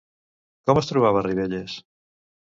Com 0.69 0.81
es 0.81 0.89
trobava 0.93 1.23
Rivelles? 1.29 1.79